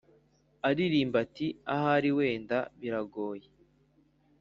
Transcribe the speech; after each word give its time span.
ariramba 0.69 1.17
ati"ahari 1.25 2.09
wenda 2.17 2.57
biragoye 2.79 3.47